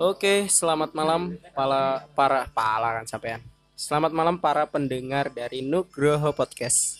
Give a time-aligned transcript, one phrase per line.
[0.00, 3.44] Oke, selamat malam para para pala kan sampean.
[3.76, 6.96] Selamat malam para pendengar dari Nugroho Podcast.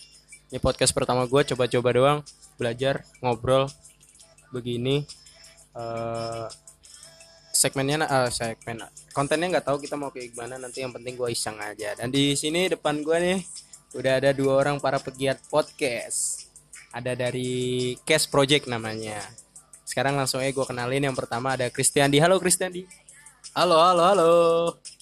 [0.53, 2.19] Ini podcast pertama gue coba-coba doang,
[2.61, 3.65] belajar, ngobrol
[4.53, 5.01] begini.
[5.73, 6.45] eh
[7.49, 8.85] segmennya uh, segmen
[9.17, 12.33] kontennya nggak tahu kita mau kayak gimana nanti yang penting gue iseng aja dan di
[12.33, 13.39] sini depan gue nih
[13.97, 16.49] udah ada dua orang para pegiat podcast
[16.89, 19.21] ada dari Cash Project namanya
[19.91, 22.23] sekarang langsung aja gue kenalin yang pertama ada Kristiandi.
[22.23, 22.87] Halo Kristiandi.
[23.51, 24.31] Halo, halo, halo.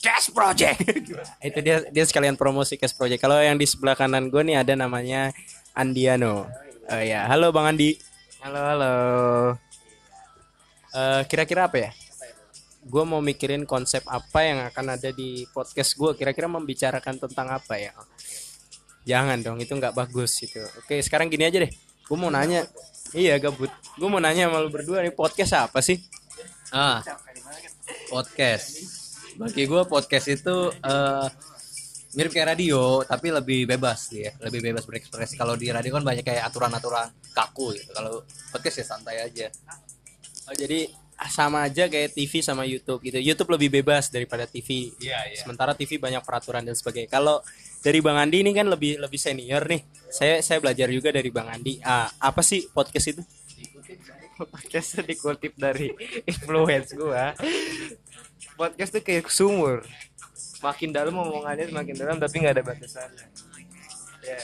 [0.01, 0.81] Cash Project.
[1.45, 3.21] Itu dia dia sekalian promosi Cash Project.
[3.21, 5.29] Kalau yang di sebelah kanan gue nih ada namanya
[5.77, 6.49] Andiano.
[6.89, 7.29] Oh ya.
[7.29, 7.93] Halo Bang Andi.
[8.41, 8.93] Halo, halo.
[10.89, 11.91] Eh, kira-kira apa ya?
[12.81, 17.77] Gue mau mikirin konsep apa yang akan ada di podcast gue kira-kira membicarakan tentang apa
[17.77, 17.93] ya?
[19.05, 21.69] Jangan dong itu nggak bagus itu oke sekarang gini aja deh.
[22.09, 22.65] Gue mau nanya
[23.13, 25.97] iya gabut gue mau nanya sama lu berdua nih podcast apa sih
[26.69, 27.01] Ah,
[28.13, 28.77] podcast.
[29.41, 31.27] Bagi gue podcast itu eh,
[32.13, 35.33] mirip kayak radio, tapi lebih bebas ya, lebih bebas berekspresi.
[35.33, 37.89] Kalau di radio kan banyak kayak aturan-aturan kaku gitu.
[37.89, 38.21] Kalau
[38.53, 39.49] podcast ya santai aja.
[40.45, 40.85] Oh, jadi
[41.27, 43.19] sama aja kayak TV sama YouTube gitu.
[43.19, 45.35] YouTube lebih bebas daripada TV Iya, iya.
[45.35, 47.11] sementara TV banyak peraturan dan sebagainya.
[47.11, 47.43] Kalau
[47.83, 49.83] dari Bang Andi ini kan lebih lebih senior nih.
[50.07, 51.83] Saya saya belajar juga dari Bang Andi.
[51.83, 53.23] Ah, apa sih podcast itu?
[54.39, 55.91] Podcast dikutip dari
[56.23, 57.35] influence gua.
[58.55, 59.83] Podcast tuh kayak sumur.
[60.63, 63.27] Makin dalam omongannya semakin dalam tapi nggak ada batasannya
[64.23, 64.39] ya.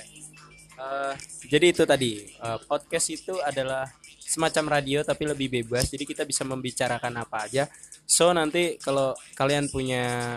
[0.75, 1.13] Eh,
[1.47, 3.87] jadi itu tadi eh, podcast itu adalah
[4.35, 5.87] semacam radio tapi lebih bebas.
[5.87, 7.63] Jadi kita bisa membicarakan apa aja.
[8.03, 10.35] So nanti kalau kalian punya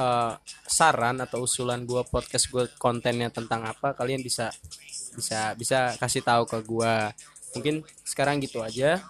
[0.00, 0.32] eh,
[0.64, 4.48] saran atau usulan gua podcast gue kontennya tentang apa kalian bisa
[5.12, 7.12] bisa bisa kasih tahu ke gua.
[7.52, 9.04] Mungkin sekarang gitu aja.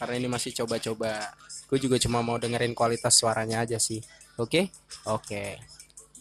[0.00, 1.30] Karena ini masih coba-coba.
[1.68, 4.02] Gue juga cuma mau dengerin kualitas suaranya aja sih.
[4.34, 4.74] Oke?
[5.06, 5.62] Oke.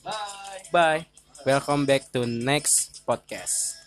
[0.06, 0.70] Bye.
[0.70, 1.02] Bye.
[1.42, 3.80] Welcome back to next podcast